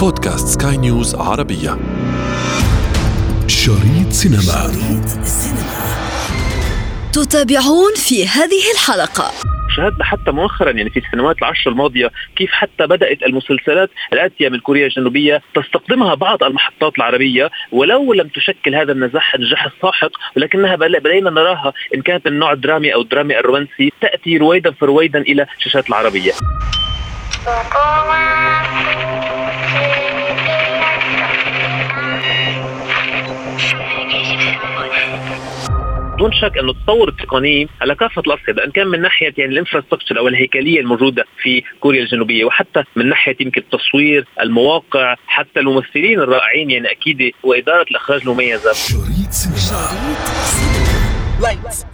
[0.00, 1.78] بودكاست سكاي نيوز عربية.
[3.46, 4.40] شريط سينما.
[4.40, 5.26] شريط
[7.12, 9.30] تتابعون في هذه الحلقة.
[9.76, 14.86] شاهدنا حتى مؤخرا يعني في السنوات العشر الماضية كيف حتى بدأت المسلسلات الآتية من كوريا
[14.86, 21.72] الجنوبية تستقدمها بعض المحطات العربية ولو لم تشكل هذا النجاح النجاح الساحق ولكنها بدينا نراها
[21.94, 26.32] إن كانت من النوع الدرامي أو الدرامي الرومانسي تأتي رويدا فرويدا إلى الشاشات العربية.
[36.20, 40.28] دون شك إنه التطور التقني على كافة الاصعده إن كان من ناحية يعني الإنفراستراكشر أو
[40.28, 46.90] الهيكلية الموجودة في كوريا الجنوبية وحتى من ناحية يمكن التصوير المواقع حتى الممثلين الرائعين يعني
[46.90, 48.72] أكيد وإدارة الإخراج المميزة.
[48.72, 49.30] شريط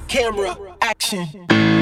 [0.07, 1.76] سينما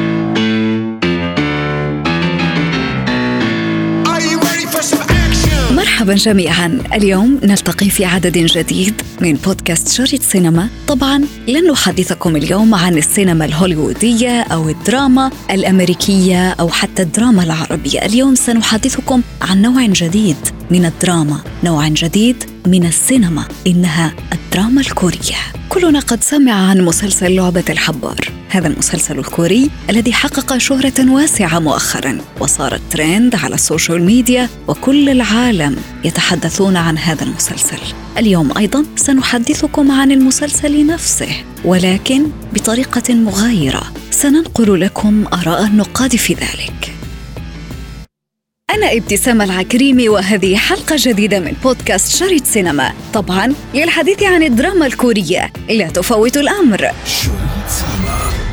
[6.04, 6.78] مرحبا جميعا.
[6.94, 10.68] اليوم نلتقي في عدد جديد من بودكاست شريط سينما.
[10.88, 17.98] طبعا لن نحدثكم اليوم عن السينما الهوليوودية أو الدراما الأمريكية أو حتى الدراما العربية.
[18.04, 20.36] اليوم سنحدثكم عن نوع جديد
[20.70, 21.40] من الدراما.
[21.64, 25.36] نوع جديد من السينما إنها الدراما الكورية.
[25.68, 28.32] كلنا قد سمع عن مسلسل لعبة الحبار.
[28.48, 35.08] هذا المسلسل الكوري الذي حقق شهرة واسعة مؤخرا وصار ترند على ال social media وكل
[35.08, 37.78] العالم يتحدثون عن هذا المسلسل.
[38.18, 43.92] اليوم أيضا سنحدثكم عن المسلسل نفسه ولكن بطريقة مغايرة.
[44.10, 46.93] سننقل لكم آراء النقاد في ذلك.
[48.74, 52.92] أنا ابتسام العكريمي وهذه حلقة جديدة من بودكاست شريط سينما.
[53.12, 55.52] طبعا للحديث عن الدراما الكورية.
[55.70, 56.90] لا تفوت الأمر.
[57.06, 58.43] شريط سينما.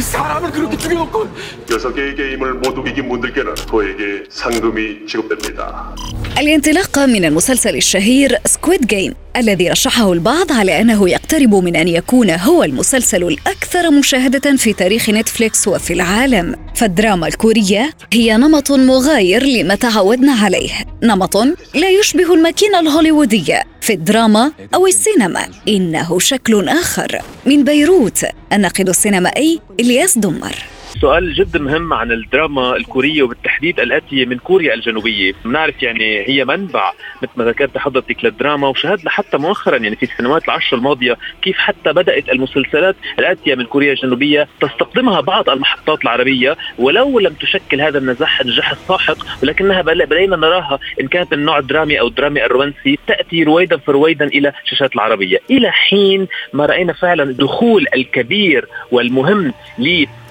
[0.00, 1.28] 사람을 그렇게 죽여놓고
[1.70, 5.94] 여섯 개의 게임을 모두 이긴 분들께는 저에게 상금이 지급됩니다.
[6.38, 12.30] الانطلاقة من المسلسل الشهير سكويد جيم الذي رشحه البعض على أنه يقترب من أن يكون
[12.30, 19.74] هو المسلسل الأكثر مشاهدة في تاريخ نتفليكس وفي العالم فالدراما الكورية هي نمط مغاير لما
[19.74, 20.70] تعودنا عليه
[21.02, 21.36] نمط
[21.74, 25.47] لا يشبه الماكينة الهوليوودية في الدراما أو السينما.
[25.67, 27.21] إنه شكل آخر.
[27.45, 30.74] من بيروت الناقد السينمائي إلياس دمر.
[31.01, 36.93] سؤال جدا مهم عن الدراما الكورية وبالتحديد الآتية من كوريا الجنوبية، بنعرف يعني هي منبع
[37.21, 41.93] مثل ما ذكرت حضرتك للدراما وشاهدنا حتى مؤخرا يعني في السنوات العشر الماضية كيف حتى
[41.93, 48.41] بدأت المسلسلات الآتية من كوريا الجنوبية تستقدمها بعض المحطات العربية ولو لم تشكل هذا النجاح
[48.41, 53.77] النجاح الساحق ولكنها بدينا نراها إن كانت من النوع الدرامي أو الدرامي الرومانسي تأتي رويدا
[53.77, 59.53] فرويدا إلى الشاشات العربية، إلى حين ما رأينا فعلا الدخول الكبير والمهم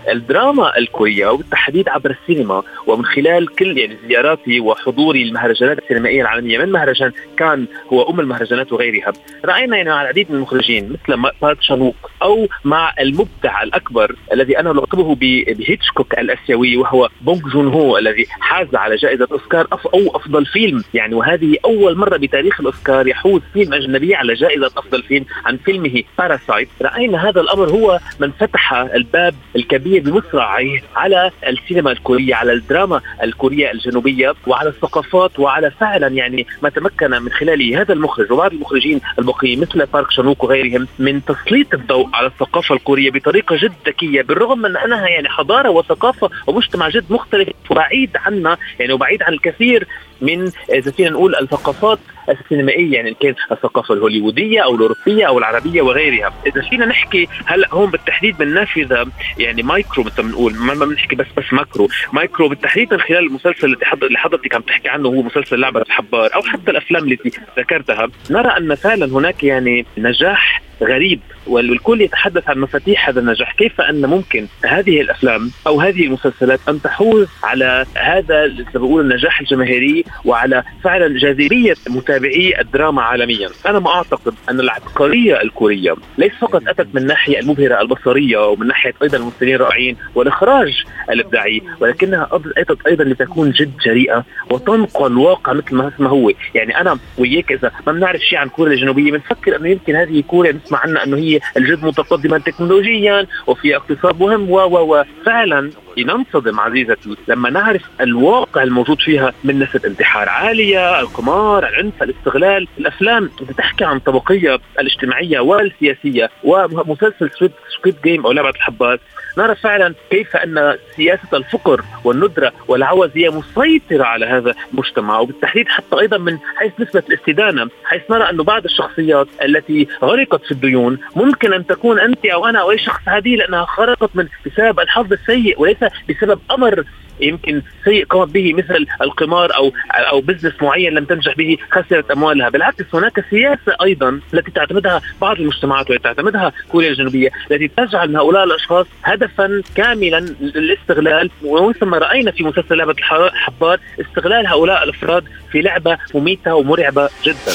[0.08, 6.72] الدراما الكورية وبالتحديد عبر السينما ومن خلال كل يعني زياراتي وحضوري للمهرجانات السينمائية العالمية من
[6.72, 9.12] مهرجان كان هو أم المهرجانات وغيرها.
[9.44, 14.58] رأينا يعني مع العديد من المخرجين مثل بارك تشان ووك أو مع المبدع الأكبر الذي
[14.58, 20.46] أنا ألقبه بهيتشكوك الآسيوي وهو بونغ جون هو الذي حاز على جائزة أوسكار أو أفضل
[20.46, 20.84] فيلم.
[20.94, 26.02] يعني وهذه أول مرة بتاريخ الأوسكار يحوز فيلم أجنبي على جائزة أفضل فيلم عن فيلمه
[26.18, 32.52] Parasite رأينا هذا الأمر هو من فتح الباب الكبير الكورية بمصراعيه على السينما الكورية على
[32.52, 38.52] الدراما الكورية الجنوبية وعلى الثقافات وعلى فعلا يعني ما تمكن من خلاله هذا المخرج وبعض
[38.52, 44.22] المخرجين الباقيين مثل بارك شانوك وغيرهم من تسليط الضوء على الثقافة الكورية بطريقة جد ذكية
[44.22, 49.86] بالرغم من أنها يعني حضارة وثقافة ومجتمع جد مختلف وبعيد عنا يعني وبعيد عن الكثير
[50.20, 56.32] من إذا فينا نقول الثقافات السينمائية يعني كان الثقافة الهوليوودية أو الأوروبية أو العربية وغيرها،
[56.46, 59.06] إذا فينا نحكي هلأ هون بالتحديد من نافذه
[59.38, 60.54] يعني مايكرو مثل ما بنقول.
[60.54, 64.62] ما بنحكي بس بس macro، micro بالتحديد من خلال المسلسل اللي حضر اللي حضرتك عم
[64.62, 69.44] تحكي عنه هو مسلسل لعبة الحبار أو حتى الأفلام التي ذكرتها، نرى أن فعلا هناك
[69.44, 71.20] يعني نجاح غريب.
[71.46, 76.82] والكل يتحدث عن مفاتيح هذا النجاح كيف أن ممكن هذه الأفلام أو هذه المسلسلات أن
[76.82, 84.34] تحوز على هذا بقول النجاح الجماهيري وعلى فعلا جاذبية متابعي الدراما عالميا؟ أنا ما أعتقد
[84.50, 89.96] أن العبقرية الكورية ليس فقط أتت من الناحية المبهرة البصرية ومن ناحية أيضا الممثلين الرائعين
[90.14, 96.30] والإخراج الإبداعي ولكنها أتت أيضا لتكون جد جريئة وتنقل الواقع مثل ما هو.
[96.54, 100.58] يعني أنا وياك إذا ما بنعرف شيء عن كوريا الجنوبية بنفكر أنه يمكن هذه كوريا
[100.64, 107.16] نسمع عنها أنه هي الجد متقدمة تكنولوجيا وفي اقتصاد مهم و و فعلا ننصدم عزيزتي
[107.28, 113.98] لما نعرف الواقع الموجود فيها من نسبة انتحار عالية القمار العنف الاستغلال الأفلام بتحكي عن
[113.98, 117.30] طبقية الاجتماعية والسياسية ومسلسل
[117.78, 119.00] Squid Game أو لعبة الحبار
[119.38, 126.00] نرى فعلا كيف أن سياسة الفقر والندرة والعوز هي مسيطرة على هذا المجتمع وبالتحديد حتى
[126.00, 131.52] أيضا من حيث نسبة الاستدانة حيث نرى انه بعض الشخصيات التي غرقت في الديون ممكن
[131.52, 135.60] أن تكون أنت أو أنا أو أي شخص عادي لأنها غرقت من بسبب الحظ السيء
[135.60, 136.84] وليس بسبب أمر
[137.20, 142.48] يمكن سيء قامت به مثل القمار أو أو business معين لم تنجح به خسرت أموالها،
[142.48, 148.16] بالعكس هناك سياسة أيضا التي تعتمدها بعض المجتمعات والتي تعتمدها كوريا الجنوبية التي تجعل من
[148.16, 151.30] هؤلاء الأشخاص هدفا كاملا للاستغلال.
[151.44, 152.94] ومن ثم رأينا في مسلسل لعبة
[153.32, 157.52] الحبار استغلال هؤلاء الأفراد في لعبة مميتة ومرعبة جدا.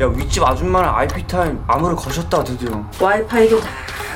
[0.00, 3.68] 야 윗집 아줌마랑 IP 타임 암호를 거셨다 드디어 와이파이도 다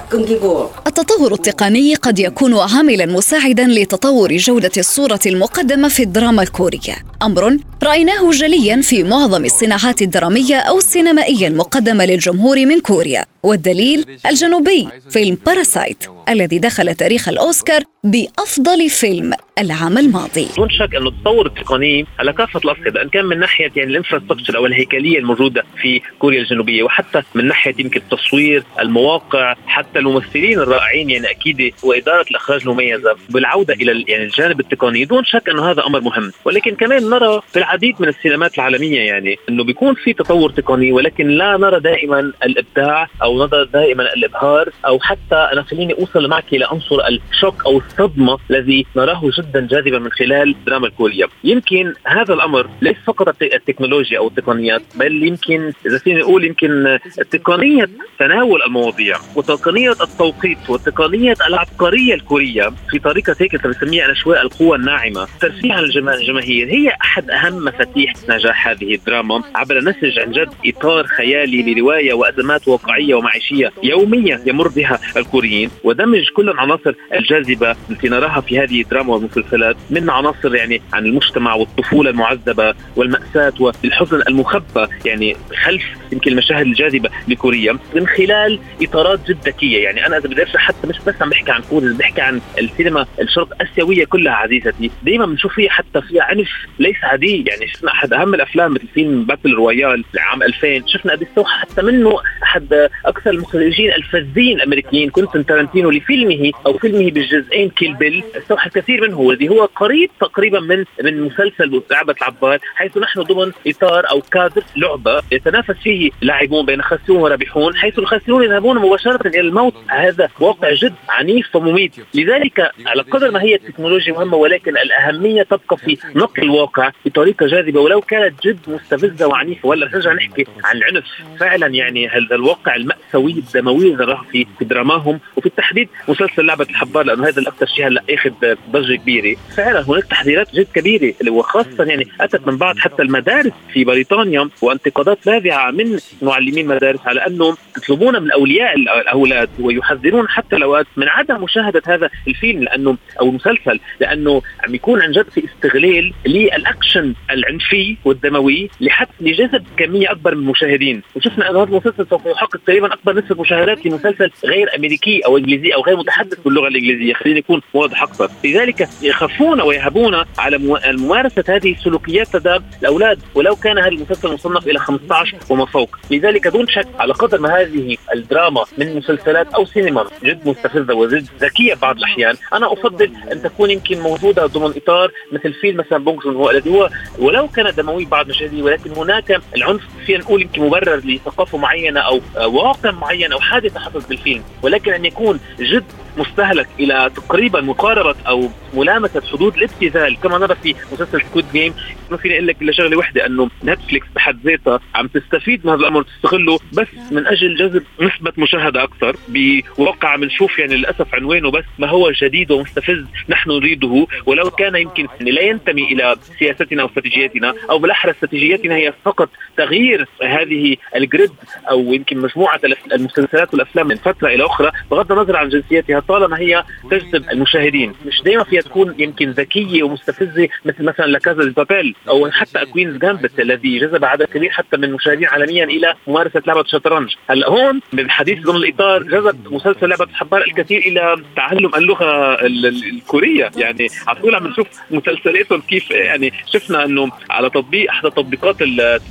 [0.08, 7.58] 끊기고 التطور التقني قد يكون عاملا مساعدا لتطور جودة الصورة المقدمة في الدراما الكورية أمر
[7.82, 15.38] رأيناه جليا في معظم الصناعات الدرامية أو السينمائية المقدمة للجمهور من كوريا والدليل الجنوبي فيلم
[15.46, 20.48] باراسايت الذي دخل تاريخ الأوسكار بأفضل فيلم العام الماضي.
[20.58, 24.66] دون شك أن التطور التقني على كافة الأصعدة إن كان من ناحية يعني الإنفراستراكشر أو
[24.66, 31.30] الهيكلية الموجودة في كوريا الجنوبية وحتى من ناحية يمكن التصوير المواقع حتى الممثلين الرائعين يعني
[31.30, 33.16] أكيد وإدارة الإخراج المميزة.
[33.30, 36.32] بالعودة إلى يعني الجانب التقني دون شك أنه هذا أمر مهم.
[36.46, 41.28] ولكن كمان نرى في العديد من السينمات العالمية يعني أنه بيكون في تطور تقني ولكن
[41.28, 47.07] لا نرى دائما الإبداع نرى دائما الإبهار أو حتى أنا خليني أوصل معك إلى عنصر
[47.07, 51.25] الشوك أو الصدمة الذي نراه جدا جاذبا من خلال الدراما الكورية.
[51.44, 57.00] يمكن هذا الأمر ليس فقط التكنولوجيا أو التقنيات بل يمكن إذا فينا نقول يمكن
[57.31, 57.89] تقنية
[58.19, 65.28] تناول المواضيع وتقنية التوقيت وتقنية العبقرية الكورية في طريقة هيك بنسميها أنا شوي القوة الناعمة
[65.42, 66.68] ترفيع الجماهير.
[66.68, 72.68] هي أحد أهم مفاتيح نجاح هذه الدراما عبر نسج عن جد إطار خيالي لرواية وأزمات
[72.68, 75.69] واقعية ومعيشية يومية يمر بها الكوريين.
[75.83, 81.53] ودمج كل العناصر الجاذبة التي نراها في هذه الدراما والمسلسلات من عناصر يعني عن المجتمع
[81.53, 89.38] والطفولة المعذبة والمأساة والحزن المخبى يعني خلف يمكن المشاهد الجاذبة لكوريا من خلال إطارات جد
[89.45, 89.83] ذكية.
[89.83, 93.06] يعني أنا إذا بدي أشرح حتى مش بس عم بحكي عن كوريا بحكي عن السينما
[93.21, 94.91] الشرق آسيوية كلها عزيزتي.
[95.03, 97.44] دايما بنشوف فيها حتى فيها عنف ليس عادي.
[97.47, 102.19] يعني شفنا أحد أهم الأفلام مثل فيلم Battle Royale عام 2000 شفنا قد حتى منه
[102.44, 108.24] أحد أكثر المخرجين الفذين الأمريكيين كنتن تارانتينو لفيلمه أو فيلمه بالجزئين Kill Bill.
[108.38, 113.52] استوحى الكثير منه والذي هو قريب تقريبا من من مسلسل لعبة الحبار حيث نحن ضمن
[113.68, 119.40] إطار أو كادر لعبة يتنافس فيه لاعبون بين خاسرون ورابحون حيث الخاسرون يذهبون مباشرة إلى
[119.40, 119.74] الموت.
[119.88, 121.96] هذا واقع جد عنيف ومميت.
[122.14, 127.80] لذلك على قدر ما هي التكنولوجيا مهمة ولكن الأهمية تبقى في نقل الواقع بطريقة جاذبة
[127.80, 129.68] ولو كانت جد مستفزة وعنيفة.
[129.69, 131.06] ولا نرجع نحكي عن العنف
[131.40, 137.06] فعلا يعني هذا الواقع المأساوي الدموي اللي نراه في دراما وفي التحديد مسلسل لعبة الحبار
[137.06, 138.31] لأنه هذا الأكثر شيء هلأ اخذ
[138.71, 139.38] ضجة كبيرة.
[139.57, 145.27] فعلا هناك تحذيرات جد كبيرة وخاصة يعني أتت من بعض حتى المدارس في بريطانيا وانتقادات
[145.27, 151.44] لاذعة من معلمين المدارس على أنهم يطلبون من أولياء الأولاد ويحذرون حتى الأوقات من عدم
[151.44, 157.97] مشاهدة هذا الفيلم لأنه أو المسلسل لأنه عم يكون عن جد في استغلال للأكشن العنفي
[158.06, 161.01] والدموي لحتى لجذب كمية أكبر من المشاهدين.
[161.15, 165.74] وشفنا أن هذا المسلسل سوف يحقق تقريبا أكبر نسبة مشاهدات لمسلسل غير أمريكي أو إنجليزي
[165.74, 167.14] أو غير متحدث باللغة الإنجليزية.
[167.14, 168.30] خلينا نكون واضح أكثر.
[168.44, 170.57] لذلك يخافون ويهبون على
[170.94, 175.98] ممارسة هذه السلوكيات لدى الأولاد ولو كان هذا المسلسل مصنف إلى 15 وما فوق.
[176.12, 181.26] لذلك دون شك على قدر ما هذه الدراما من مسلسلات أو سينما جد مستفزة وجد
[181.42, 186.28] ذكية بعض الأحيان أنا أفضل أن تكون يمكن موجودة ضمن إطار مثل فيلم مثلا بونج
[186.28, 186.90] هو الذي هو.
[187.19, 192.21] ولو كان دموي بعض مشاهده ولكن هناك العنف فينا نقول يمكن مبرر لثقافة معينة أو
[192.36, 195.83] واقع معين أو حادثة حصلت بالفيلم ولكن أن يكون جد
[196.18, 201.73] مستهلك إلى تقريبا مقاربة أو ملامسه حدود الابتذال كما نرى في مسلسل Squid Game
[202.11, 205.80] ما فيني أقول لك إلا شغلة وحدة إنه نتفليكس بحد ذاتها عم تستفيد من هذا
[205.80, 211.63] الأمر تستغله بس من أجل جذب نسبة مشاهدة أكثر بواقع بنشوف يعني للأسف عنوانه بس
[211.80, 217.80] ما هو جديد ومستفز نحن نريده ولو كان يمكن لا ينتمي إلى سياستنا واستراتيجياتنا أو
[217.80, 221.31] بالأحرى استراتيجياتنا هي فقط تغيير هذه الجريد
[221.69, 222.59] أو يمكن مجموعة
[222.91, 227.94] المسلسلات والأفلام من فترة إلى أخرى بغض النظر عن جنسيات هذا طالما هي تجذب المشاهدين.
[228.06, 232.98] مش دائما فيها تكون يمكن ذكية ومستفزة مثل مثلا لكازا دي بابيل أو حتى كوينز
[232.98, 237.81] جامبت الذي جذب عدد كبير حتى من المشاهدين عالميا إلى ممارسة لعبة الشطرنج هلأ هون
[237.94, 243.52] بالحديث ضمن الإطار جذب مسلسل لعبة الحبار الكثير إلى تعلم اللغة الكورية.
[243.58, 248.62] يعني على طول عم نشوف مسلسلاتهم كيف يعني شفنا إنه على تطبيق احدى تطبيقات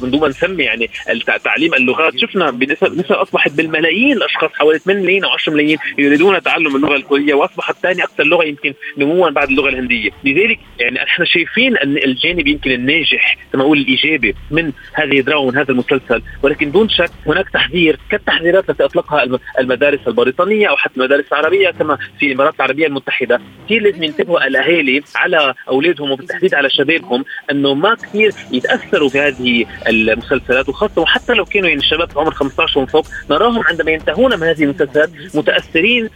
[0.03, 0.91] من دون ما نسمي يعني
[1.45, 6.77] تعليم اللغات شفنا بنسب أصبحت بالملايين الأشخاص حوالي 8 ملايين أو 10 ملايين يريدون تعلم
[6.85, 10.11] اللغة الكورية وأصبحت ثاني أكثر لغة يمكن نموا بعد اللغة الهندية.
[10.25, 15.57] لذلك يعني إحنا شايفين أن الجانب يمكن الناجح كما أقول الإيجابي من هذه الدراما ومن
[15.57, 16.23] هذا المسلسل.
[16.43, 21.99] ولكن دون شك هناك تحذير كالتحذيرات التي أطلقها المدارس البريطانية أو حتى المدارس العربية كما
[22.19, 23.41] في الإمارات العربية المتحدة.
[23.67, 30.69] كثير لازم ينتبهوا الأهالي على أولادهم وبالتحديد على شبابهم أنه ما كثير يتأثروا بهذه المسلسلات
[30.69, 34.63] وخاصة وحتى لو كانوا يعني الشباب عمر 15 ومن فوق نراهم عندما ينتهون من هذه
[34.65, 36.11] المسلسلات متأثرين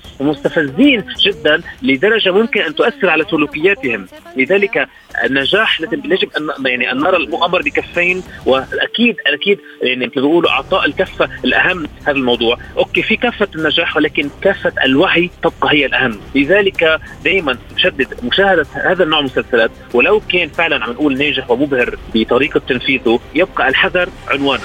[0.57, 4.07] ومستفزين جدا لدرجة ممكن أن تؤثر على سلوكياتهم.
[4.37, 4.89] لذلك
[5.25, 11.29] النجاح يجب ان يعني أن نرى المؤامر بكفين واكيد أكيد يعني مثل بيقولوا أعطاء الكفة
[11.45, 17.59] الأهم هذا الموضوع، أوكي في كفه النجاح ولكن كافة الوعي تبقى هي الأهم، لذلك دائما
[17.77, 23.21] بشدد مشاهدة هذا النوع من المسلسلات ولو كان فعلا عم نقول ناجح ومبهر بطريقة تنفيذه
[23.35, 24.65] يبقى الحذر عنوانه.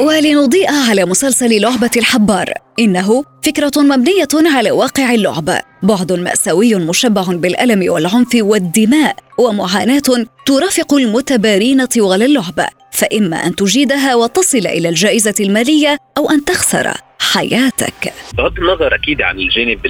[0.00, 2.52] ولنضيء على مسلسل لعبة الحبار.
[2.78, 11.84] إنه فكرة مبنية على واقع اللعبة بعد مأساوي مشبع بالألم والعنف والدماء ومعاناة ترافق المتبارين
[11.84, 18.12] طوال اللعبة فإما أن تجيدها وتصل إلى الجائزة المالية أو أن تخسر حياتك.
[18.38, 19.86] بغض النظر أكيد عن الجانب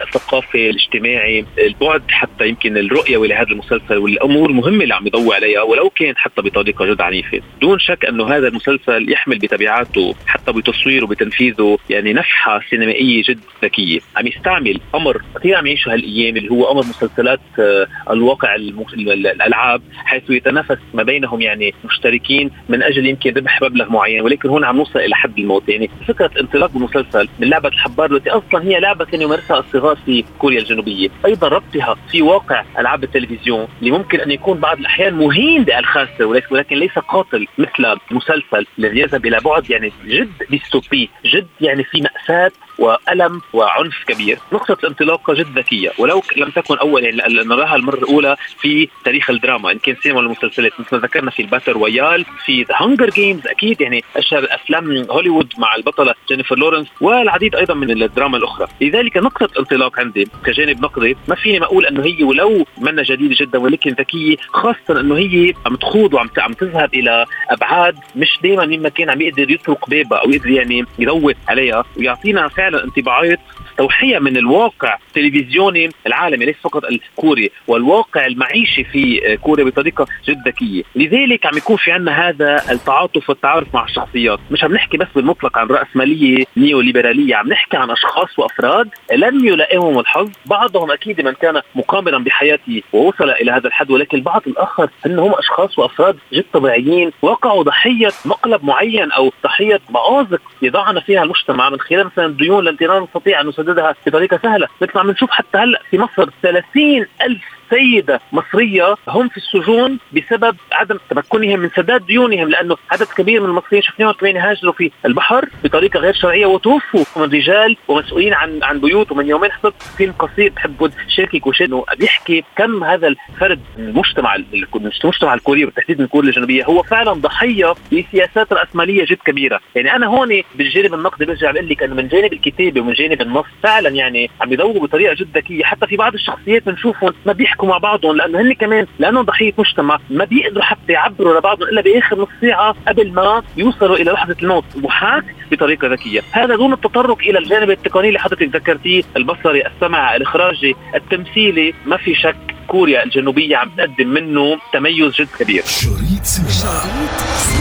[0.00, 5.90] الثقافي الاجتماعي البعد حتى يمكن الرؤية لهذا المسلسل والأمور المهمه اللي عم يضوي عليها ولو
[5.90, 7.40] كان حتى بطريقة جد عنيفة.
[7.60, 14.00] دون شك أنه هذا المسلسل يحمل بتبعاته حتى بتصويره وبتنفيذه يعني نفحة سينمائية جد ذكية.
[14.16, 20.30] عم يستعمل أمر كثير عم يعيشه هالأيام اللي هو أمر مسلسلات آه، الواقع الألعاب حيث
[20.30, 24.98] يتنافس ما بينهم يعني مشتركين من أجل يمكن ربح مبلغ معين ولكن هون عم نوصل
[24.98, 25.68] إلى حد الموت.
[25.68, 30.24] يعني فكرة انطلاق المسلسل من لعبة الحبار التي أصلا هي لعبة كان يمارسها الصغار في
[30.38, 35.64] كوريا الجنوبية، أيضا ربطها في واقع ألعاب التلفزيون اللي ممكن أن يكون بعض الأحيان مهين
[35.64, 41.84] بالخاسر ولكن ليس قاتل مثل المسلسل الذي يذهب إلى بعد يعني جد ديستوبي، جد يعني
[41.84, 45.90] في مأساة وألم وعنف كبير، نقطة الانطلاقة جد ذكية.
[45.98, 50.72] ولو لم تكن اول يعني نراها المرة الأولى في تاريخ الدراما إن كان سينما المسلسلات
[50.80, 55.06] مثل ما ذكرنا في ال Battle Royale في The Hunger Games أكيد يعني أشهر أفلام
[55.10, 58.66] هوليوود مع البطلة جينيفر لورنس والعديد أيضا من الدراما الأخرى.
[58.80, 60.28] لذلك نقطة انطلاق عندي.
[60.44, 65.00] كجانب نقدي ما فيني ما أقول إنه هي ولو منا جديده جدا ولكن ذكية خاصه
[65.00, 69.50] إنه هي عم تخوض وعم عم تذهب إلى أبعاد مش دائما مما كان عم يقدر
[69.50, 73.40] يطرق بابها أو يقدر يعني يضوي عليها ويعطينا فعلا انطباعات
[73.78, 80.82] توحية من الواقع التلفزيوني العالمي ليس فقط الكوري والواقع المعيشي في كوريا بطريقة جد ذكية.
[80.96, 84.38] لذلك عم يكون في عندنا هذا التعاطف والتعارف مع الشخصيات.
[84.50, 89.44] مش عم نحكي بس بالمطلق عن رأسمالية نيو ليبرالية عم نحكي عن أشخاص وأفراد لم
[89.44, 90.30] يلائمهم الحظ.
[90.46, 95.78] بعضهم أكيد من كان مقامرا بحياته ووصل إلى هذا الحد ولكن البعض الآخر أنهم أشخاص
[95.78, 101.70] وأفراد جد طبيعيين وقعوا ضحية مقلب معين أو ضحية مآزق يضعنا فيها المجتمع.
[101.70, 102.26] من خلال مثلا
[102.58, 103.65] التي لا نستطيع أن نسددها
[104.06, 109.28] بطريقة سهلة مثل ما عم نشوف حتى هلأ في مصر 30 ألف سيدة مصرية هم
[109.28, 114.36] في السجون بسبب عدم تمكنهم من سداد ديونهم لأنه عدد كبير من المصريين شفناهم كمان
[114.36, 117.04] هاجروا في البحر بطريقة غير شرعية وتوفوا.
[117.16, 120.52] من رجال ومسؤولين عن عن بيوت ومن يومين حضرت فيلم قصير.
[120.56, 126.82] بحب شاركك وشيء بيحكي كم هذا الفرد المجتمع المجتمع الكوري بالتحديد من كوريا الجنوبية هو
[126.82, 129.60] فعلا ضحية لسياسات رأسمالية جد كبيرة.
[129.74, 133.46] يعني أنا هون بالجانب النقدي برجع بقول لك أنه من جانب الكتابة ومن جانب النص
[133.62, 135.64] فعلا يعني عم يدوروا بطريقة جد ذكية.
[135.64, 139.52] حتى في بعض الشخصيات بنشوفهم ما بيحكوا يحكوا مع بعضهم لأنه هن كمان لأنه ضحية
[139.58, 144.36] مجتمع ما بيقدروا حتى يعبروا لبعضهم إلا بآخر نص ساعة قبل ما يوصلوا إلى لحظه
[144.42, 150.16] الموت وحاك بطريقة ذكية، هذا دون التطرق إلى الجانب التقني اللي حضرتك ذكرتيه البصري، السمع،
[150.16, 152.36] الاخراجي، التمثيلي، ما في شك
[152.68, 155.62] كوريا الجنوبية عم تقدم منه تميز جد كبير.
[155.66, 157.55] شريط سينما.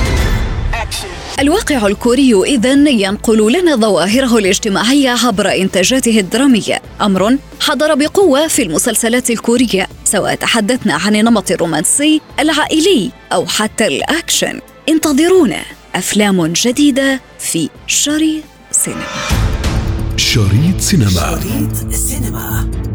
[1.39, 6.82] الواقع الكوري إذا ينقل لنا ظواهره الاجتماعية عبر إنتاجاته الدرامية.
[7.01, 14.60] أمر حضر بقوة في المسلسلات الكورية سواء تحدثنا عن النمط الرومانسي العائلي أو حتى الأكشن.
[14.89, 15.62] انتظرونا.
[15.96, 19.01] أفلام جديدة في شريط سينما
[20.18, 21.10] شريط سينما.
[21.12, 21.89] شريط سينما.
[21.89, 22.95] شريط سينما.